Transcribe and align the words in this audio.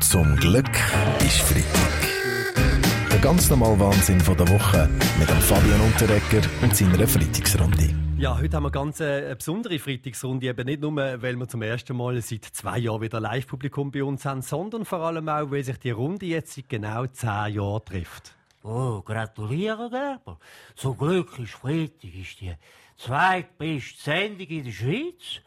Zum 0.00 0.34
Glück 0.36 0.70
ist 1.20 1.42
Freitag. 1.42 3.10
Der 3.12 3.18
ganz 3.20 3.50
normale 3.50 3.78
Wahnsinn 3.78 4.18
von 4.18 4.36
der 4.36 4.48
Woche 4.48 4.88
mit 5.18 5.28
dem 5.28 5.36
Fabian 5.36 5.80
Unterrecker 5.82 6.40
und 6.62 6.74
seiner 6.74 7.06
Freitagsrunde. 7.06 7.94
Ja, 8.16 8.36
heute 8.38 8.56
haben 8.56 8.64
wir 8.64 8.70
ganz 8.70 9.00
äh, 9.00 9.26
eine 9.26 9.36
besondere 9.36 9.78
Freitagsrunde. 9.78 10.46
Eben 10.46 10.66
nicht 10.66 10.80
nur, 10.80 10.96
weil 10.96 11.36
wir 11.36 11.46
zum 11.48 11.62
ersten 11.62 11.96
Mal 11.96 12.20
seit 12.22 12.44
zwei 12.44 12.78
Jahren 12.78 13.02
wieder 13.02 13.20
Live-Publikum 13.20 13.90
bei 13.90 14.02
uns 14.02 14.24
haben, 14.24 14.42
sondern 14.42 14.84
vor 14.84 15.00
allem 15.00 15.28
auch, 15.28 15.50
weil 15.50 15.62
sich 15.62 15.78
die 15.78 15.90
Runde 15.90 16.26
jetzt 16.26 16.54
seit 16.54 16.68
genau 16.68 17.06
zehn 17.06 17.54
Jahren 17.54 17.84
trifft. 17.84 18.34
Oh, 18.62 19.02
gratuliere, 19.02 19.90
Gerber. 19.90 20.38
So 20.74 20.94
Glück 20.94 21.38
ist 21.38 21.52
Freitag 21.52 22.14
ist 22.14 22.40
die 22.40 22.54
zweitbeste 22.96 24.02
Sendung 24.02 24.46
in 24.46 24.64
der 24.64 24.72
Schweiz. 24.72 25.40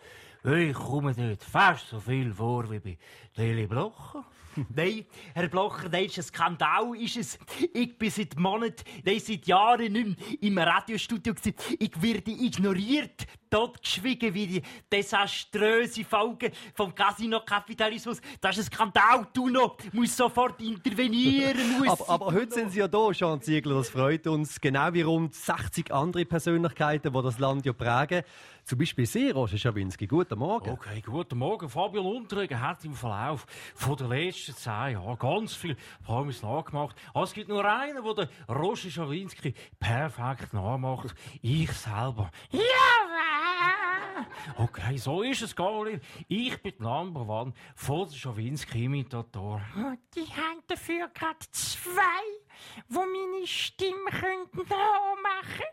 Ich 0.45 0.73
komme 0.73 1.13
dort 1.13 1.43
fast 1.43 1.89
so 1.89 1.99
viel 1.99 2.33
vor 2.33 2.70
wie 2.70 2.79
bei 2.79 2.97
Lili 3.35 3.65
Blocher. 3.65 4.25
Nein, 4.75 5.05
Herr 5.33 5.47
Blocher, 5.47 5.89
nein, 5.89 6.05
ist 6.05 6.17
ein 6.17 6.23
Skandal, 6.23 6.95
ist 6.95 7.17
es. 7.17 7.39
Ich 7.73 7.98
bin 7.98 8.09
seit 8.09 8.38
Monaten, 8.38 8.84
nein, 9.03 9.20
seit 9.20 9.45
Jahren 9.48 9.91
nicht 9.91 10.05
mehr 10.05 10.16
im 10.41 10.57
Radiostudio 10.57 11.34
gewesen. 11.34 11.55
Ich 11.80 12.02
werde 12.02 12.31
ignoriert, 12.31 13.25
totgeschwiegen 13.49 14.34
wie 14.34 14.47
die 14.47 14.61
desaströse 14.91 16.03
Folge 16.03 16.52
vom 16.73 16.94
Casino-Kapitalismus. 16.94 18.20
Das 18.41 18.58
ist 18.58 18.71
ein 18.71 18.73
Skandal, 18.73 19.27
du 19.34 19.49
noch, 19.49 19.77
muss 19.91 20.17
sofort 20.17 20.61
intervenieren, 20.61 21.77
muss... 21.80 21.89
Aber, 21.89 22.09
aber 22.09 22.33
heute 22.33 22.53
sind 22.53 22.72
Sie 22.72 22.80
ja 22.80 22.88
da, 22.88 23.11
Jean 23.11 23.41
Ziegler, 23.41 23.75
das 23.75 23.89
freut 23.89 24.25
uns. 24.27 24.59
Genau 24.59 24.94
wie 24.94 25.02
rund 25.02 25.35
60 25.35 25.94
andere 25.94 26.25
Persönlichkeiten, 26.25 27.13
die 27.13 27.22
das 27.22 27.39
Land 27.39 27.66
ja 27.66 27.73
prägen. 27.73 28.23
Zum 28.66 28.77
Beispiel 28.77 29.05
Sie, 29.05 29.30
Roger 29.30 29.58
Schawinski. 29.58 30.08
Guten 30.08 30.40
Morgen. 30.40 30.70
Okay, 30.70 31.02
guten 31.02 31.38
Morgen. 31.38 31.67
Fabian 31.67 32.05
Unterregen 32.05 32.62
hat 32.62 32.86
im 32.86 32.94
Verlauf 32.94 33.45
von 33.76 33.98
der 33.98 34.08
letzten 34.08 34.55
zehn 34.55 34.94
Jahre 34.94 35.17
ganz 35.17 35.53
viel 35.53 35.76
Promis 36.05 36.41
nachgemacht. 36.41 36.95
Also 37.13 37.31
es 37.31 37.34
gibt 37.34 37.49
nur 37.49 37.66
einen, 37.66 38.02
der 38.02 38.14
den 38.14 38.30
Roger 38.47 38.89
Schawinski 38.89 39.53
perfekt 39.80 40.53
nachmacht. 40.53 41.14
Ich 41.41 41.72
selber. 41.73 42.31
Ja! 42.52 42.61
Okay, 44.58 44.97
so 44.97 45.23
ist 45.23 45.41
es, 45.41 45.56
Galil. 45.56 46.00
Ich 46.28 46.61
bin 46.61 46.73
Number 46.78 47.28
One 47.28 47.53
von 47.75 48.08
der 48.08 48.16
Schawinski-Imitator. 48.16 49.61
Die 50.16 50.22
haben 50.22 50.61
dafür 50.67 51.09
gerade 51.09 51.39
zwei, 51.52 52.02
wo 52.88 53.00
meine 53.00 53.45
Stimme 53.45 54.09
könnten 54.09 54.59
nachmachen. 54.69 55.66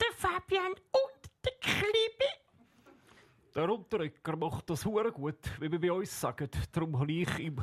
Der 0.00 0.12
Fabian 0.16 0.72
und 0.72 1.30
der 1.44 1.52
Klibi. 1.60 2.19
Der 3.54 3.68
Unterrecker 3.68 4.36
macht 4.36 4.70
das 4.70 4.84
hure 4.84 5.10
gut, 5.10 5.38
wie 5.60 5.70
wir 5.70 5.80
bei 5.80 5.90
uns 5.90 6.20
sagen. 6.20 6.48
Darum 6.70 6.98
habe 7.00 7.10
ich 7.10 7.38
ihm 7.38 7.56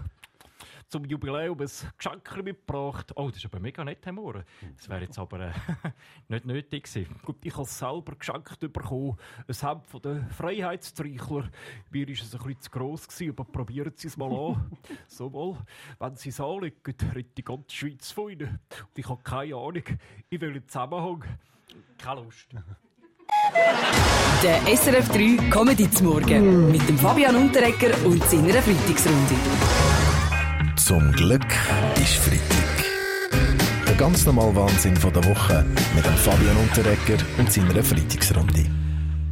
zum 0.90 1.06
Jubiläum 1.06 1.60
ein 1.60 1.70
Geschenk 1.98 2.44
mitgebracht. 2.44 3.12
Oh, 3.16 3.30
das 3.30 3.38
ist 3.38 3.46
aber 3.46 3.60
mega 3.60 3.84
nett, 3.84 4.06
Herr 4.06 4.12
Mohren. 4.14 4.44
Das 4.76 4.90
wäre 4.90 5.02
jetzt 5.02 5.18
aber 5.18 5.40
äh, 5.48 5.52
nicht 6.28 6.46
nötig 6.46 6.84
gewesen. 6.84 7.16
Gut, 7.24 7.38
ich 7.44 7.54
habe 7.54 7.64
es 7.64 7.78
selber 7.78 8.16
geschenkt 8.16 8.60
bekommen. 8.60 9.18
Ein 9.48 9.56
Hemd 9.56 9.86
von 9.86 10.02
den 10.02 10.30
Freiheitstreichler. 10.30 11.50
Mir 11.90 12.08
war 12.08 12.14
es 12.14 12.36
ein 12.36 12.38
bisschen 12.40 12.62
zu 12.62 12.70
gross, 12.72 13.08
gewesen, 13.08 13.30
aber 13.32 13.46
probieren 13.46 13.94
Sie 13.96 14.08
es 14.08 14.18
mal 14.18 14.32
an. 14.32 14.78
so 15.08 15.30
mal, 15.30 15.58
wenn 16.00 16.16
Sie 16.16 16.30
es 16.30 16.40
anlegen, 16.40 16.96
redet 17.14 17.38
die 17.38 17.44
ganze 17.44 17.76
Schweiz 17.76 18.12
von 18.12 18.32
Ihnen. 18.32 18.60
Und 18.80 18.98
ich 18.98 19.08
habe 19.08 19.22
keine 19.24 19.56
Ahnung, 19.56 19.84
in 20.30 20.42
welchem 20.42 20.68
Zusammenhang. 20.68 21.24
Keine 21.98 22.22
Lust. 22.22 22.48
Der 24.44 24.76
SRF 24.76 25.10
3 25.10 25.50
Comedy 25.50 25.90
zum 25.90 26.08
Morgen 26.08 26.72
mit 26.72 26.88
dem 26.88 26.98
Fabian 26.98 27.36
Unterrecker 27.36 27.94
und 28.06 28.24
seiner 28.24 28.62
Freitagsrunde. 28.62 29.36
Zum 30.76 31.12
Glück 31.14 31.46
ist 31.96 32.16
Freitag. 32.16 32.86
Der 33.88 33.96
ganz 33.96 34.26
normale 34.26 34.56
Wahnsinn 34.56 34.96
von 34.96 35.14
der 35.14 35.24
Woche 35.26 35.66
mit 35.96 36.06
dem 36.06 36.16
Fabian 36.16 36.58
Unterrecker 36.58 37.24
und 37.38 37.52
seiner 37.52 37.84
Freitagsrunde. 37.84 38.66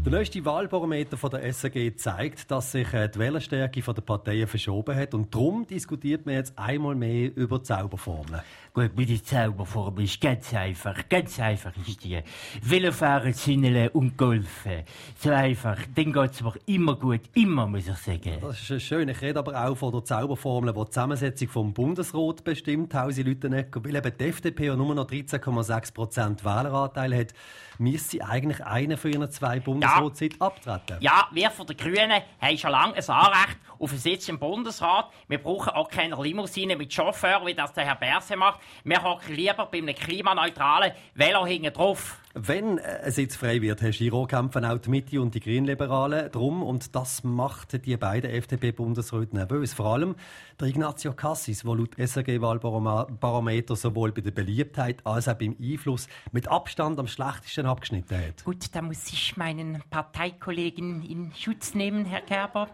Der 0.05 0.11
neueste 0.11 0.45
Wahlbarometer 0.45 1.17
von 1.17 1.31
der 1.31 1.51
SAG 1.51 1.97
zeigt, 1.97 2.51
dass 2.51 2.71
sich 2.71 2.93
äh, 2.93 3.09
die 3.09 3.17
Wählerstärke 3.17 3.81
der 3.81 4.01
Parteien 4.01 4.47
verschoben 4.47 4.95
hat. 4.95 5.15
Und 5.15 5.33
darum 5.33 5.65
diskutiert 5.65 6.27
man 6.27 6.35
jetzt 6.35 6.53
einmal 6.57 6.93
mehr 6.93 7.35
über 7.35 7.63
Zauberformeln. 7.63 8.41
Gut, 8.75 8.97
mit 8.97 9.09
der 9.09 9.23
Zauberformel 9.23 10.03
ist 10.03 10.19
ganz 10.19 10.53
einfach, 10.53 11.07
ganz 11.07 11.39
einfach 11.39 11.71
ist 11.87 12.03
die. 12.03 12.21
Velofahren, 12.61 13.33
Zinneln 13.33 13.87
und 13.93 14.17
Golfen. 14.17 14.83
So 15.17 15.29
einfach, 15.29 15.77
dann 15.95 16.11
geht's 16.11 16.41
mir 16.41 16.51
immer 16.65 16.97
gut, 16.97 17.21
immer, 17.35 17.67
muss 17.67 17.87
ich 17.87 17.95
sagen. 17.95 18.37
Das 18.41 18.69
ist 18.69 18.83
schön. 18.83 19.07
Ich 19.07 19.21
rede 19.21 19.39
aber 19.39 19.65
auch 19.65 19.75
von 19.75 19.93
der 19.93 20.03
Zauberformel, 20.03 20.73
die 20.73 20.79
die 20.81 20.89
Zusammensetzung 20.89 21.47
vom 21.47 21.73
Bundesrat 21.73 22.43
bestimmt, 22.43 22.93
Hausi 22.93 23.21
Lüttenegger. 23.21 23.81
Weil 23.81 23.95
eben 23.95 24.17
die 24.19 24.25
FDP 24.25 24.65
ja 24.65 24.75
nur 24.75 24.93
noch 24.93 25.07
13,6 25.07 25.93
Prozent 25.93 26.43
Wähleranteil 26.43 27.17
hat, 27.17 27.33
müsste 27.77 28.09
sie 28.09 28.23
eigentlich 28.23 28.61
einen 28.65 28.97
von 28.97 29.13
ihren 29.13 29.31
zwei 29.31 29.61
Bundesratssitz 29.61 30.35
abtreten. 30.41 30.97
Ja, 30.99 31.29
wir 31.31 31.49
von 31.49 31.65
den 31.65 31.77
Grünen 31.77 32.21
haben 32.41 32.57
schon 32.57 32.71
lange 32.71 32.95
ein 32.95 33.09
Anrecht 33.09 33.57
auf 33.79 33.91
einen 33.91 33.99
Sitz 33.99 34.29
im 34.29 34.39
Bundesrat. 34.39 35.09
Wir 35.27 35.37
brauchen 35.37 35.69
auch 35.69 35.89
keine 35.89 36.15
Limousine 36.21 36.75
mit 36.75 36.93
Chauffeur, 36.93 37.45
wie 37.45 37.53
das 37.53 37.73
der 37.73 37.85
Herr 37.85 37.95
Berse 37.95 38.35
macht. 38.35 38.59
Wir 38.83 39.01
hocken 39.03 39.35
lieber 39.35 39.65
bei 39.65 39.79
einem 39.79 39.95
klimaneutralen 39.95 40.91
Velo 41.13 41.45
hinten 41.45 41.73
drauf. 41.73 42.19
Wenn 42.37 42.79
äh, 42.79 42.99
ein 43.05 43.11
Sitz 43.11 43.37
frei 43.37 43.61
wird, 43.61 43.81
Herr 43.81 43.91
Giro, 43.91 44.25
kämpfen 44.25 44.65
auch 44.65 44.77
die 44.77 44.89
Mitte 44.89 45.21
und 45.21 45.33
die 45.33 45.39
Grünliberalen 45.39 46.29
drum. 46.31 46.63
Und 46.63 46.93
das 46.93 47.23
macht 47.23 47.85
die 47.85 47.95
beiden 47.95 48.29
FDP-Bundesräte 48.29 49.37
nervös. 49.37 49.73
Vor 49.73 49.85
allem 49.85 50.15
der 50.59 50.67
Ignazio 50.67 51.13
Cassis, 51.13 51.63
der 51.63 51.75
laut 51.75 51.97
SRG-Wahlbarometer 51.97 53.77
sowohl 53.77 54.11
bei 54.11 54.19
der 54.19 54.31
Beliebtheit 54.31 55.05
als 55.05 55.29
auch 55.29 55.35
beim 55.35 55.55
Einfluss 55.61 56.09
mit 56.33 56.49
Abstand 56.49 56.99
am 56.99 57.07
schlechtesten 57.07 57.65
abgeschnitten 57.65 58.17
hat. 58.17 58.43
Gut, 58.43 58.65
da 58.73 58.81
muss 58.81 59.07
ich 59.13 59.37
meinen 59.37 59.81
Parteikollegen 59.89 61.03
in 61.03 61.31
Schutz 61.33 61.73
nehmen, 61.73 62.03
Herr 62.03 62.21
Gerber. 62.21 62.67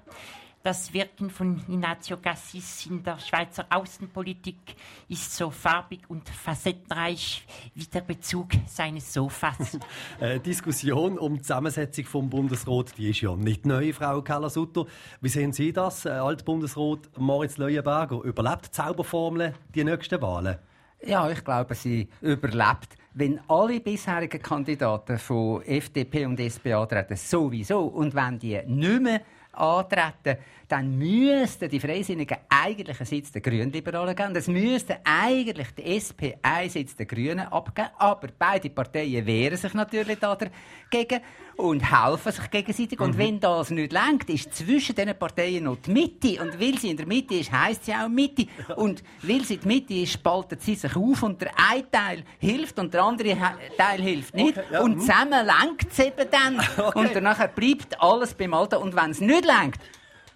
Das 0.63 0.93
Wirken 0.93 1.31
von 1.31 1.57
Ignazio 1.67 2.17
Cassis 2.17 2.85
in 2.85 3.01
der 3.01 3.17
Schweizer 3.19 3.65
Außenpolitik 3.71 4.75
ist 5.09 5.35
so 5.35 5.49
farbig 5.49 6.01
und 6.07 6.29
facettenreich 6.29 7.47
wie 7.73 7.85
der 7.85 8.01
Bezug 8.01 8.49
seines 8.67 9.11
Sofas. 9.11 9.79
Äh, 10.19 10.39
Diskussion 10.39 11.17
um 11.17 11.35
die 11.35 11.41
Zusammensetzung 11.41 12.05
vom 12.05 12.29
Bundesrat, 12.29 12.95
die 12.97 13.09
ist 13.09 13.21
ja 13.21 13.35
nicht 13.35 13.65
neu, 13.65 13.91
Frau 13.91 14.21
Keller-Sutter. 14.21 14.85
Wie 15.19 15.29
sehen 15.29 15.51
Sie 15.51 15.73
das, 15.73 16.05
äh, 16.05 16.09
Altbundesrat 16.09 17.09
Moritz 17.17 17.57
Leuenberger? 17.57 18.21
Überlebt 18.23 18.67
die 18.67 18.71
Zauberformel 18.71 19.55
die 19.73 19.83
nächsten 19.83 20.21
Wahlen? 20.21 20.59
Ja, 21.03 21.29
ich 21.31 21.43
glaube, 21.43 21.73
sie 21.73 22.07
überlebt. 22.21 22.95
Wenn 23.13 23.39
alle 23.47 23.79
bisherigen 23.79 24.41
Kandidaten 24.41 25.17
von 25.17 25.63
FDP 25.63 26.25
und 26.25 26.39
SP 26.39 26.73
antreten, 26.73 27.15
sowieso. 27.15 27.85
Und 27.85 28.13
wenn 28.13 28.37
die 28.37 28.61
nicht 28.67 29.01
mehr 29.01 29.21
antreten, 29.53 30.37
dann 30.67 30.97
müssten 30.97 31.69
die 31.69 31.79
Freisinnigen 31.79 32.37
eigentlich 32.49 32.97
einen 32.97 33.05
Sitz 33.05 33.31
der 33.31 33.41
Grünliberalen 33.41 34.15
geben. 34.15 34.33
Das 34.33 34.47
müsste 34.47 34.99
eigentlich 35.03 35.67
die 35.77 35.97
SP 35.99 36.39
einen 36.41 36.69
Sitz 36.69 36.95
der 36.95 37.05
Grünen 37.05 37.39
abgeben. 37.39 37.89
Aber 37.97 38.29
beide 38.39 38.69
Parteien 38.69 39.25
wehren 39.25 39.57
sich 39.57 39.73
natürlich 39.73 40.19
dagegen 40.19 41.21
und 41.57 41.81
helfen 41.81 42.31
sich 42.31 42.49
gegenseitig. 42.49 42.99
Und 42.99 43.17
wenn 43.17 43.39
das 43.39 43.69
nicht 43.69 43.91
lenkt, 43.91 44.29
ist 44.29 44.53
zwischen 44.55 44.95
diesen 44.95 45.17
Parteien 45.17 45.65
noch 45.65 45.77
die 45.77 45.91
Mitte. 45.91 46.41
Und 46.41 46.59
weil 46.59 46.77
sie 46.77 46.91
in 46.91 46.97
der 46.97 47.05
Mitte 47.05 47.35
ist, 47.35 47.51
heisst 47.51 47.85
sie 47.85 47.93
auch 47.93 48.07
Mitte. 48.07 48.47
Und 48.75 49.03
weil 49.21 49.43
sie 49.43 49.57
die 49.57 49.67
Mitte 49.67 49.93
ist, 49.93 50.13
spaltet 50.13 50.61
sie 50.61 50.75
sich 50.75 50.95
auf 50.95 51.23
und 51.23 51.41
der 51.41 51.51
eine 51.69 51.89
Teil 51.91 52.23
hilft 52.39 52.79
und 52.79 52.93
der 52.93 53.03
andere 53.03 53.37
Teil 53.77 54.01
hilft 54.01 54.33
nicht. 54.33 54.57
Okay, 54.57 54.67
ja, 54.71 54.81
und 54.81 54.93
hm. 54.93 54.99
zusammen 55.01 55.45
lenkt 55.45 55.91
es 55.91 55.99
eben 55.99 56.29
dann. 56.29 56.61
Und 56.93 57.09
danach 57.13 57.47
bleibt 57.49 57.99
alles 58.01 58.33
beim 58.33 58.53
Alten. 58.53 58.75
Und 58.75 58.95
wenn 58.95 59.11
es 59.11 59.21
nicht 59.21 59.40
lenkt, 59.45 59.81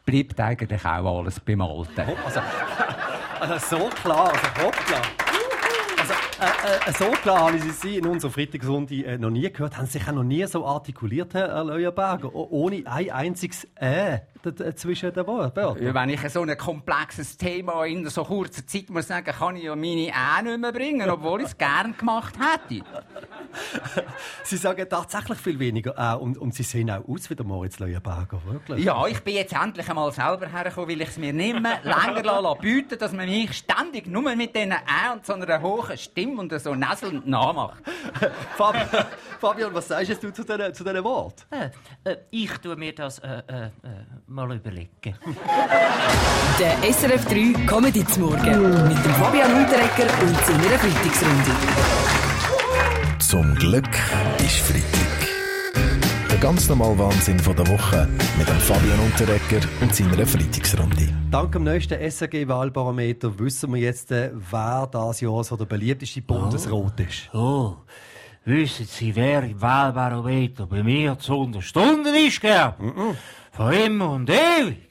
bleibt 0.06 0.40
eigentlich 0.40 0.86
auch 0.86 1.20
alles 1.20 1.40
beim 1.40 1.62
Alten. 1.62 2.02
Also, 2.26 2.40
also 3.40 3.78
so 3.78 3.90
klar, 3.90 4.32
also 4.32 4.66
hoppla. 4.66 5.02
Also, 5.98 6.14
äh, 6.40 6.90
äh, 6.90 6.94
so 6.94 7.12
klar 7.22 7.48
habe 7.48 7.58
ich 7.58 7.64
Sie 7.74 7.98
in 7.98 8.06
unserer 8.06 8.32
Freitagsrunde 8.32 9.06
äh, 9.06 9.18
noch 9.18 9.32
nie 9.32 9.52
gehört. 9.52 9.78
Haben 9.78 9.88
Sie 9.88 9.98
sich 9.98 10.08
auch 10.08 10.14
noch 10.14 10.24
nie 10.24 10.46
so 10.46 10.66
artikuliert, 10.66 11.34
Herr 11.34 11.64
Leuenberger, 11.64 12.34
ohne 12.34 12.84
ein 12.86 13.10
einziges 13.10 13.68
«äh» 13.76 14.20
d- 14.52 14.76
zwischen 14.76 15.14
den 15.14 15.28
Wörtern? 15.28 15.82
Ja, 15.82 15.94
wenn 15.94 16.10
ich 16.10 16.30
so 16.30 16.42
ein 16.42 16.58
komplexes 16.58 17.38
Thema 17.38 17.86
in 17.86 18.08
so 18.10 18.24
kurzer 18.24 18.66
Zeit 18.66 18.90
muss 18.90 19.08
sagen, 19.08 19.32
kann 19.32 19.56
ich 19.56 19.64
ja 19.64 19.76
meine 19.76 20.12
Ähne 20.12 20.52
nicht 20.52 20.62
mehr 20.62 20.72
bringen, 20.72 21.10
obwohl 21.10 21.42
ich 21.42 21.48
es 21.48 21.58
gern 21.58 21.96
gemacht 21.98 22.36
hätte. 22.38 22.84
Sie 24.44 24.58
sagen 24.58 24.86
tatsächlich 24.90 25.38
viel 25.38 25.60
weniger 25.60 25.94
äh, 25.98 26.16
und, 26.16 26.38
und 26.38 26.54
Sie 26.54 26.64
sehen 26.64 26.90
auch 26.92 27.08
aus 27.08 27.30
wie 27.30 27.36
der 27.36 27.46
Moritz 27.46 27.80
Leuenberger, 27.80 28.42
wirklich. 28.46 28.84
Ja, 28.84 29.06
ich 29.08 29.22
bin 29.22 29.36
jetzt 29.36 29.54
endlich 29.54 29.90
einmal 29.90 30.12
selber 30.12 30.48
hergekommen, 30.48 30.90
weil 30.90 31.02
ich 31.02 31.10
es 31.10 31.18
mir 31.18 31.34
nicht 31.34 31.60
mehr 31.60 31.80
länger 31.84 32.24
lassen 32.24 32.62
bieten 32.62 32.98
dass 32.98 33.12
man 33.12 33.30
mich 33.30 33.54
ständig 33.54 34.08
nur 34.08 34.36
mit 34.36 34.56
diesen 34.56 34.72
Ä 34.72 35.14
und 35.14 35.26
so 35.26 35.34
einer 35.34 35.62
hohen 35.62 35.98
Stimme 35.98 36.42
und 36.42 36.60
so 36.60 36.76
näselnd 36.76 37.28
nachmacht. 37.28 37.84
Fabian, 38.58 39.06
Fabian, 39.40 39.74
was 39.74 39.88
sagst 39.88 40.24
du 40.24 40.32
zu 40.32 40.44
diesen 40.44 40.74
zu 40.74 40.86
Worten? 40.86 41.44
Äh, 41.52 41.70
äh, 42.04 42.18
ich 42.32 42.52
tue 42.58 42.76
mir 42.76 42.94
das 42.94 43.20
äh, 43.20 43.44
äh, 43.48 43.66
äh 43.66 43.70
mal 44.36 44.54
überlegen. 44.54 45.16
Der 46.60 46.94
SRF 46.94 47.26
3 47.26 47.66
Comedy 47.66 48.06
zum 48.06 48.24
Morgen 48.24 48.88
mit 48.88 48.98
dem 49.06 49.14
Fabian 49.14 49.54
Unterrecker 49.54 50.10
und 50.22 50.36
seiner 50.46 50.78
Freitagsrunde. 50.78 51.52
Zum 53.20 53.56
Glück 53.56 53.90
ist 54.40 54.60
Freitag. 54.60 56.30
Der 56.30 56.38
ganz 56.40 56.68
normale 56.68 57.00
Wahnsinn 57.00 57.40
von 57.40 57.56
der 57.56 57.66
Woche 57.68 58.10
mit 58.38 58.48
dem 58.48 58.58
Fabian 58.58 59.00
Unterrecker 59.00 59.66
und 59.80 59.96
seiner 59.96 60.26
Freitagsrunde. 60.26 61.08
Dank 61.32 61.54
dem 61.54 61.64
neuesten 61.64 61.98
SRG-Wahlbarometer 61.98 63.40
wissen 63.40 63.74
wir 63.74 63.80
jetzt, 63.82 64.12
äh, 64.12 64.32
wer 64.34 64.90
das 64.92 65.22
Jahr 65.22 65.46
so 65.46 65.56
der 65.56 65.66
beliebteste 65.66 66.22
Bundesrat 66.22 67.00
ist. 67.00 67.34
Oh, 67.34 67.78
wissen 68.44 68.86
Sie, 68.86 69.16
wer 69.16 69.44
im 69.44 69.62
Wahlbarometer 69.62 70.68
bei 70.68 70.84
mir 70.84 71.18
zu 71.18 71.50
Stunden 71.62 72.14
ist, 72.14 72.42
gell? 72.42 72.74
Von 73.56 73.72
immer 73.72 74.12
und 74.12 74.30
ewig. 74.30 74.90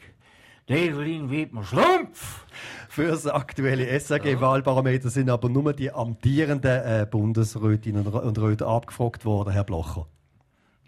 Develin 0.71 1.31
Wittmer 1.31 1.65
Schlumpf. 1.65 2.47
Für 2.89 3.09
das 3.09 3.27
aktuelle 3.27 4.01
SAG-Wahlbarometer 4.01 5.11
sind 5.11 5.29
aber 5.29 5.51
nur 5.51 5.75
die 5.75 5.93
amtierenden 5.93 6.81
äh, 6.83 7.07
Bundesrätinnen 7.11 8.07
und 8.07 8.39
Räte 8.39 8.67
abgefragt 8.67 9.27
worden, 9.27 9.53
Herr 9.53 9.65
Blocher. 9.65 10.07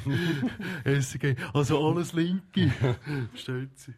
SRG, 0.85 1.35
also 1.53 1.83
alles 1.83 2.13
Linke. 2.13 2.69
Versteht 3.31 3.79
sie? 3.79 3.95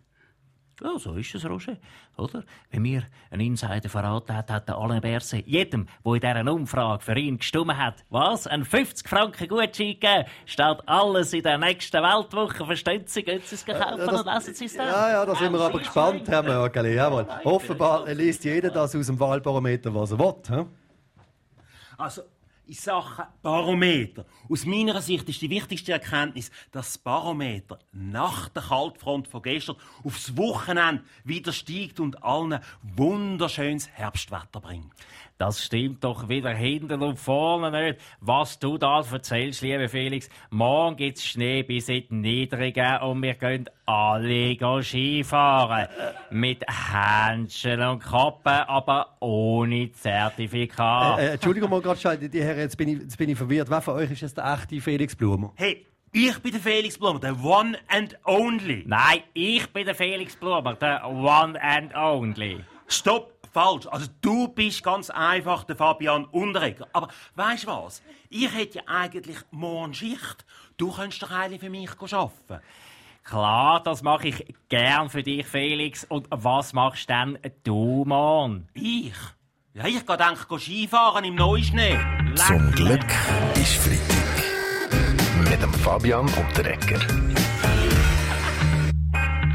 Ja, 0.83 0.99
so 0.99 1.15
ist 1.15 1.33
es, 1.33 1.45
Roger. 1.45 1.77
Oder? 2.17 2.43
Wenn 2.69 2.81
mir 2.81 3.03
ein 3.31 3.39
Insider 3.39 3.87
verraten 3.87 4.35
hat, 4.35 4.51
hat 4.51 4.67
der 4.67 4.77
Alain 4.77 4.99
Berset 4.99 5.47
jedem, 5.47 5.87
der 6.03 6.13
in 6.13 6.19
dieser 6.19 6.53
Umfrage 6.53 7.01
für 7.01 7.17
ihn 7.17 7.37
gestimmt 7.37 7.77
hat, 7.77 8.03
was? 8.09 8.45
Ein 8.45 8.65
50 8.65 9.07
Franken 9.07 9.47
Gutschein 9.47 9.93
gegeben, 9.93 10.25
statt 10.45 10.83
alles 10.85 11.31
in 11.31 11.43
der 11.43 11.57
nächsten 11.57 12.03
Weltwoche. 12.03 12.65
Verstehen 12.65 13.03
Sie? 13.05 13.23
Gehen 13.23 13.41
Sie 13.45 13.55
es 13.55 13.65
kaufen 13.65 13.99
ja, 13.99 14.19
und 14.19 14.25
lesen 14.25 14.53
Sie 14.53 14.65
es 14.65 14.75
dann? 14.75 14.87
Ja, 14.87 15.09
ja, 15.11 15.25
da 15.25 15.35
sind 15.35 15.53
wir 15.53 15.61
aber 15.61 15.79
gespannt, 15.79 16.27
Herr 16.27 16.43
Mörgeli. 16.43 16.95
Jawohl. 16.95 17.25
Offenbar 17.45 18.05
liest 18.13 18.43
jeder 18.43 18.69
das 18.69 18.93
aus 18.95 19.05
dem 19.07 19.17
Wahlbarometer, 19.17 19.95
was 19.95 20.11
er 20.11 20.19
will. 20.19 20.35
He? 20.49 20.65
Also, 21.97 22.23
in 22.67 22.73
Sachen 22.73 23.25
Barometer. 23.41 24.25
Aus 24.49 24.65
meiner 24.65 25.01
Sicht 25.01 25.27
ist 25.29 25.41
die 25.41 25.49
wichtigste 25.49 25.91
Erkenntnis, 25.91 26.51
dass 26.71 26.93
das 26.93 26.97
Barometer 26.97 27.79
nach 27.91 28.49
der 28.49 28.63
Kaltfront 28.63 29.27
von 29.27 29.41
gestern 29.41 29.75
aufs 30.03 30.37
Wochenende 30.37 31.03
wieder 31.23 31.51
steigt 31.51 31.99
und 31.99 32.23
allen 32.23 32.59
wunderschönes 32.83 33.89
Herbstwetter 33.89 34.59
bringt. 34.59 34.91
Das 35.37 35.61
stimmt 35.61 36.01
doch 36.05 36.29
wieder 36.29 36.51
hinten 36.51 37.01
und 37.01 37.19
vorne 37.19 37.69
nicht. 37.69 37.99
Was 38.21 38.57
du 38.57 38.77
da 38.77 39.01
erzählst, 39.01 39.61
liebe 39.61 39.89
Felix. 39.89 40.29
Morgen 40.49 40.95
gibt's 40.95 41.25
Schnee 41.25 41.61
bis 41.61 41.89
in 41.89 42.05
die 42.09 42.15
Niedrigen 42.15 43.01
und 43.01 43.21
wir 43.21 43.33
gehen 43.33 43.69
alle 43.85 44.55
Skifahren. 44.81 45.87
Mit 46.29 46.63
Händchen 46.69 47.81
und 47.81 47.99
Kappen, 47.99 48.63
aber 48.67 49.17
ohne 49.19 49.91
Zertifikat. 49.91 51.19
Äh, 51.19 51.25
äh, 51.25 51.31
Entschuldigung 51.33 51.69
mal 51.69 51.81
gerade 51.81 52.17
die 52.29 52.41
Herren, 52.55 52.67
jetzt 52.67 52.77
bin, 52.77 52.87
ich, 52.87 52.99
jetzt 52.99 53.17
bin 53.17 53.29
ich 53.29 53.37
verwirrt. 53.37 53.69
Wer 53.69 53.81
von 53.81 53.95
euch 53.95 54.11
ist 54.11 54.21
jetzt 54.21 54.37
der 54.37 54.53
echte 54.53 54.79
Felix 54.79 55.13
Blumer? 55.13 55.51
Hey, 55.55 55.85
ich 56.13 56.39
bin 56.39 56.53
der 56.53 56.61
Felix 56.61 56.97
Blumer, 56.97 57.19
der 57.19 57.37
One 57.43 57.77
and 57.89 58.17
Only. 58.23 58.85
Nein, 58.87 59.23
ich 59.33 59.67
bin 59.73 59.85
der 59.85 59.93
Felix 59.93 60.37
Blumer, 60.37 60.73
der 60.75 61.05
One 61.05 61.61
and 61.61 61.93
Only. 61.93 62.63
Stopp! 62.87 63.33
falsch. 63.51 63.87
Also 63.87 64.07
du 64.19 64.49
bist 64.49 64.83
ganz 64.83 65.09
einfach 65.09 65.63
der 65.63 65.77
Fabian 65.77 66.25
Unterreger. 66.25 66.87
Aber 66.91 67.07
weißt 67.35 67.63
du 67.63 67.67
was? 67.67 68.03
Ich 68.29 68.53
hätte 68.53 68.79
ja 68.79 68.83
eigentlich 68.85 69.37
morgen 69.51 69.93
Schicht. 69.93 70.45
Du 70.75 70.91
könntest 70.91 71.23
doch 71.23 71.31
eigentlich 71.31 71.61
für 71.61 71.69
mich 71.69 71.89
arbeiten. 72.11 72.61
Klar, 73.23 73.81
das 73.81 74.03
mache 74.03 74.27
ich 74.27 74.45
gern 74.67 75.09
für 75.09 75.23
dich, 75.23 75.47
Felix. 75.47 76.03
Und 76.03 76.27
was 76.31 76.73
machst 76.73 77.09
denn 77.09 77.39
du 77.63 78.03
morgen? 78.05 78.67
Ich? 78.73 79.13
Ja, 79.77 79.87
ich 79.87 80.05
gehe 80.05 80.15
denke 80.15 80.57
Skifahren 80.57 81.25
im 81.25 81.35
Neuschnee. 81.35 81.99
Zum 82.47 82.71
Glück 82.71 83.11
ist 83.55 83.75
Freitag. 83.75 85.49
Mit 85.49 85.61
dem 85.61 85.73
Fabian 85.73 86.29
Unterrecker. 86.29 87.01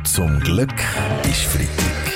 Zum 0.05 0.39
Glück 0.41 0.75
ist 1.23 1.45
Freitag. 1.45 2.13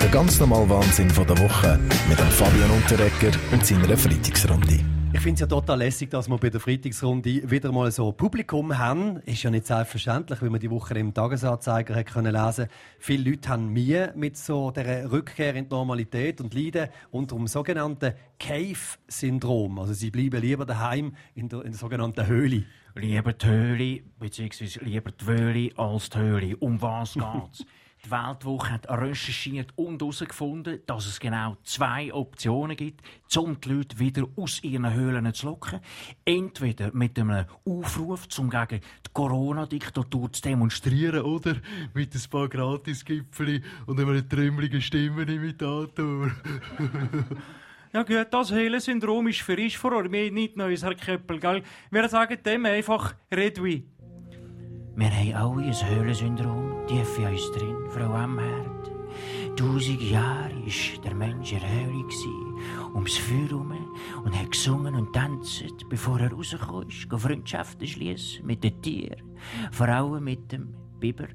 Der 0.00 0.08
ganz 0.08 0.40
normale 0.40 0.68
Wahnsinn 0.68 1.08
von 1.08 1.28
der 1.28 1.38
Woche 1.38 1.78
mit 2.08 2.18
dem 2.18 2.28
Fabian 2.28 2.70
Unterrecker 2.72 3.38
und 3.52 3.64
seiner 3.64 3.96
Freitagsrunde. 3.96 4.95
Ich 5.26 5.28
finde 5.28 5.42
es 5.42 5.50
ja 5.50 5.56
total 5.58 5.78
lässig, 5.78 6.08
dass 6.08 6.28
wir 6.28 6.38
bei 6.38 6.50
der 6.50 6.60
Freitagsrunde 6.60 7.50
wieder 7.50 7.72
mal 7.72 7.90
so 7.90 8.12
Publikum 8.12 8.78
haben. 8.78 9.16
Ist 9.22 9.42
ja 9.42 9.50
nicht 9.50 9.66
selbstverständlich, 9.66 10.40
wie 10.40 10.48
man 10.48 10.60
die 10.60 10.70
Woche 10.70 10.96
im 10.96 11.12
Tagesanzeiger 11.12 11.96
hat 11.96 12.06
können 12.06 12.32
lesen. 12.32 12.68
Viele 13.00 13.30
Leute 13.30 13.48
haben 13.48 13.72
Mühe 13.72 14.12
mit 14.14 14.36
so 14.36 14.70
der 14.70 15.10
Rückkehr 15.10 15.56
in 15.56 15.64
die 15.64 15.74
Normalität 15.74 16.40
und 16.40 16.54
leiden 16.54 16.90
unter 17.10 17.34
dem 17.34 17.48
sogenannten 17.48 18.14
Cave-Syndrom. 18.38 19.80
Also 19.80 19.94
sie 19.94 20.12
bleiben 20.12 20.40
lieber 20.40 20.64
daheim 20.64 21.16
in 21.34 21.48
der, 21.48 21.62
in 21.62 21.72
der 21.72 21.78
sogenannten 21.80 22.24
Höhle. 22.24 22.62
Lieber 22.94 23.32
die 23.32 23.46
Höhle, 23.48 24.00
beziehungsweise 24.20 24.78
lieber 24.84 25.10
die 25.10 25.26
Höhle 25.26 25.70
als 25.76 26.08
die 26.08 26.18
Höhle. 26.18 26.56
Um 26.58 26.80
was 26.80 27.14
geht's? 27.14 27.66
Die 28.04 28.10
Weltwoche 28.10 28.70
hat 28.70 28.88
recherchiert 28.88 29.72
und 29.74 30.00
herausgefunden, 30.00 30.80
dass 30.86 31.06
es 31.06 31.18
genau 31.18 31.56
zwei 31.64 32.12
Optionen 32.12 32.76
gibt, 32.76 33.00
um 33.36 33.60
die 33.60 33.68
Leute 33.68 33.98
wieder 33.98 34.26
aus 34.36 34.62
ihren 34.62 34.92
Höhlen 34.92 35.34
zu 35.34 35.46
locken. 35.46 35.80
Entweder 36.24 36.92
mit 36.92 37.18
einem 37.18 37.46
Aufruf, 37.64 38.28
um 38.38 38.48
gegen 38.48 38.80
die 38.80 39.10
Corona-Diktatur 39.12 40.32
zu 40.32 40.42
demonstrieren, 40.42 41.22
oder 41.22 41.56
mit 41.94 42.14
ein 42.14 42.30
paar 42.30 42.48
Gratisgipfeli 42.48 43.62
und 43.86 43.98
einem 43.98 44.28
trümmeligen 44.28 44.80
Stimmenimitator. 44.80 46.30
Ja 47.92 48.02
gut, 48.02 48.26
das 48.30 48.52
Höhlensyndrom 48.52 49.28
ist 49.28 49.40
für 49.40 49.56
uns 49.56 49.74
vor 49.74 50.06
mir 50.06 50.30
nicht 50.30 50.54
neues, 50.54 50.82
Herr 50.82 50.94
Köppel, 50.94 51.40
gell? 51.40 51.62
Wir 51.90 52.08
sagen 52.10 52.36
dem 52.44 52.66
einfach 52.66 53.14
Redwi. 53.32 53.86
Wir 54.96 55.10
haben 55.10 55.34
alle 55.34 55.66
ein 55.68 55.88
Höhlensyndrom 55.88 56.75
tief 56.86 57.18
in 57.18 57.26
uns 57.26 57.50
drin, 57.52 57.76
Frau 57.90 58.12
Amherd. 58.14 58.92
Tausend 59.56 60.02
Jahre 60.02 60.54
war 60.54 61.02
der 61.02 61.14
Mensch 61.14 61.52
in 61.52 61.60
der 61.60 61.68
Höhle, 61.68 62.04
ums 62.94 63.16
Feuer 63.16 63.48
herum 63.48 63.72
und 64.24 64.38
hat 64.38 64.52
gesungen 64.52 64.94
und 64.94 65.12
tanzt, 65.12 65.64
bevor 65.88 66.20
er 66.20 66.32
rausgekommen 66.32 66.88
ist, 66.88 67.08
Freundschaften 67.10 67.86
schließen 67.86 68.46
mit 68.46 68.62
den 68.62 68.80
Tieren, 68.82 69.36
vor 69.72 69.88
allem 69.88 70.24
mit 70.24 70.52
dem 70.52 70.74
Biber. 71.00 71.28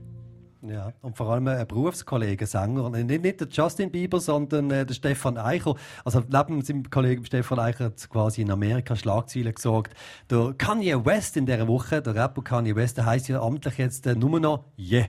Ja, 0.63 0.93
und 1.01 1.17
vor 1.17 1.29
allem 1.29 1.47
ein 1.47 1.65
Berufskollege, 1.65 2.45
Sänger. 2.45 2.89
Nicht, 2.91 3.23
nicht 3.23 3.41
der 3.41 3.47
Justin 3.47 3.89
Bieber, 3.89 4.19
sondern 4.19 4.69
äh, 4.69 4.85
der 4.85 4.93
Stefan 4.93 5.37
Eicher. 5.37 5.75
Also 6.05 6.21
neben 6.27 6.61
seinem 6.61 6.89
Kollegen 6.89 7.25
Stefan 7.25 7.57
Eicher 7.57 7.85
hat 7.85 8.09
quasi 8.09 8.41
in 8.41 8.51
Amerika 8.51 8.95
Schlagzeilen 8.95 9.55
gesorgt. 9.55 9.95
Der 10.29 10.53
Kanye 10.57 11.03
West 11.03 11.35
in 11.35 11.47
dieser 11.47 11.67
Woche, 11.67 12.01
der 12.01 12.13
Rapper 12.13 12.43
Kanye 12.43 12.75
West, 12.75 12.97
der 12.97 13.07
heisst 13.07 13.27
ja 13.27 13.41
amtlich 13.41 13.79
jetzt 13.79 14.05
äh, 14.05 14.13
nur 14.13 14.39
noch 14.39 14.65
Yeah. 14.77 15.07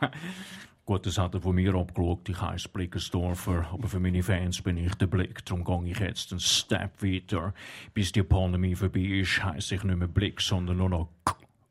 Gut, 0.90 1.06
das 1.06 1.18
hat 1.18 1.34
er 1.34 1.40
von 1.40 1.54
mir 1.54 1.72
abgeschaut. 1.72 2.28
Ich 2.28 2.40
heiße 2.40 2.68
Blickensdorfer, 2.70 3.68
aber 3.72 3.86
für 3.86 4.00
meine 4.00 4.24
Fans 4.24 4.60
bin 4.60 4.76
ich 4.76 4.92
der 4.96 5.06
Blick. 5.06 5.44
Darum 5.44 5.84
gehe 5.84 5.92
ich 5.92 6.00
jetzt 6.00 6.32
einen 6.32 6.40
Step 6.40 7.00
weiter. 7.00 7.54
Bis 7.94 8.10
die 8.10 8.24
Pandemie 8.24 8.74
vorbei 8.74 9.20
ist, 9.20 9.44
heiße 9.44 9.76
ich 9.76 9.84
nicht 9.84 9.98
mehr 9.98 10.08
Blick, 10.08 10.40
sondern 10.40 10.78
nur 10.78 10.88
noch 10.88 11.08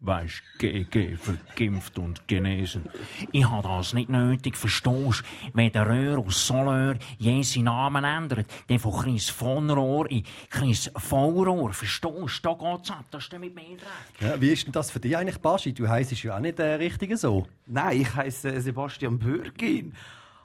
weisst, 0.02 0.42
GG, 0.58 1.18
vergimpft 1.18 2.00
und 2.00 2.28
genesen. 2.28 2.90
Ich 3.32 3.50
habe 3.50 3.68
das 3.68 3.94
nicht 3.94 4.10
nötig, 4.10 4.56
verstehst 4.56 5.24
Wenn 5.54 5.72
der 5.72 5.88
Röhr 5.88 6.20
aus 6.20 6.48
Solör 6.48 6.96
je 7.18 7.42
seinen 7.44 7.66
Namen 7.66 8.04
ändert, 8.04 8.48
dann 8.68 8.80
von 8.80 8.94
Chris 8.94 9.30
von 9.30 9.70
Rohr 9.70 10.10
in 10.10 10.24
Chris 10.50 10.90
Vollrohr, 10.96 11.74
verstehst 11.74 12.46
Da 12.46 12.54
geht's 12.54 12.92
ab, 12.92 13.06
das 13.12 13.24
ist 13.24 13.40
mit 13.40 13.54
mir 13.54 13.62
recht. 13.62 13.82
Ja, 14.22 14.40
wie 14.40 14.50
ist 14.50 14.66
denn 14.66 14.72
das 14.72 14.92
für 14.92 15.00
dich 15.00 15.16
eigentlich, 15.16 15.40
Baschi? 15.40 15.74
Du 15.74 15.88
heisst 15.88 16.12
ja 16.24 16.36
auch 16.36 16.40
nicht 16.40 16.60
äh, 16.60 16.76
richtig 16.76 17.18
so. 17.18 17.48
Nein, 17.66 18.02
ich 18.02 18.16
heiße 18.16 18.62
Sebastian 18.62 19.20
Bürgin. 19.20 19.94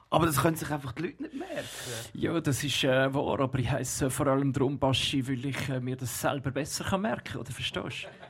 Aber 0.09 0.27
das 0.27 0.41
können 0.41 0.55
sich 0.55 0.69
einfach 0.69 0.91
die 0.93 1.03
Leute 1.03 1.23
nicht 1.23 1.33
merken. 1.33 1.65
Ja, 2.13 2.39
das 2.39 2.63
ist 2.63 2.83
äh, 2.83 3.13
wahr, 3.13 3.39
aber 3.39 3.59
ich 3.59 3.69
heiße 3.69 4.09
vor 4.09 4.27
allem 4.27 4.53
darum 4.53 4.77
Baschi, 4.77 5.27
weil 5.27 5.45
ich 5.45 5.69
äh, 5.69 5.79
mir 5.79 5.95
das 5.95 6.21
selber 6.21 6.51
besser 6.51 6.83
kann 6.83 7.01
merken 7.01 7.23
kann, 7.33 7.41
oder 7.41 7.51
verstehst 7.51 8.03
du? 8.03 8.24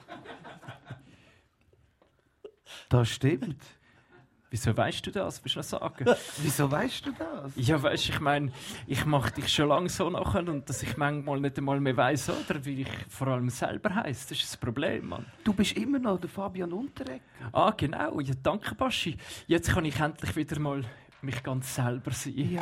Das 2.89 3.09
stimmt. 3.09 3.61
Wieso 4.51 4.77
weißt 4.77 5.05
du 5.05 5.11
das? 5.11 5.43
Willst 5.43 5.55
du 5.55 5.59
noch 5.59 5.65
sagen? 5.65 6.05
Wieso 6.41 6.71
weißt 6.71 7.07
du 7.07 7.11
das? 7.11 7.51
Ja, 7.55 7.81
weißt 7.81 8.09
ich 8.09 8.19
meine, 8.21 8.51
ich 8.87 9.05
mache 9.05 9.31
dich 9.31 9.51
schon 9.51 9.67
lange 9.67 9.89
so 9.89 10.09
nachher 10.09 10.47
und 10.47 10.69
dass 10.69 10.81
ich 10.81 10.95
manchmal 10.95 11.41
nicht 11.41 11.57
einmal 11.57 11.81
mehr 11.81 11.97
weiss, 11.97 12.29
oder? 12.29 12.63
Wie 12.63 12.83
ich 12.83 12.87
vor 13.09 13.27
allem 13.27 13.49
selber 13.49 13.93
heiße. 13.93 14.29
Das 14.29 14.37
ist 14.37 14.53
das 14.53 14.57
Problem, 14.57 15.09
Mann. 15.09 15.25
Du 15.43 15.51
bist 15.51 15.73
immer 15.73 15.99
noch 15.99 16.21
der 16.21 16.29
Fabian 16.29 16.71
Unterreck. 16.71 17.21
Ah, 17.51 17.73
genau. 17.75 18.21
Ja, 18.21 18.33
danke, 18.41 18.75
Baschi. 18.75 19.17
Jetzt 19.47 19.73
kann 19.73 19.83
ich 19.83 19.99
endlich 19.99 20.35
wieder 20.37 20.57
mal 20.59 20.85
mich 21.21 21.43
ganz 21.43 21.75
selber 21.75 22.11
sein. 22.11 22.59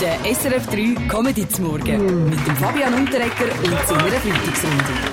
Der 0.00 0.34
SRF 0.34 0.66
3 0.66 1.06
Comedy 1.08 1.48
zum 1.48 1.66
Morgen 1.66 2.28
mit 2.28 2.46
dem 2.46 2.56
Fabian 2.56 2.92
Unterrecker 2.94 3.44
und 3.44 3.88
seiner 3.88 4.10
Freitagsrunde. 4.10 5.12